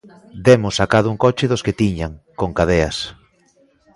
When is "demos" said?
0.47-0.75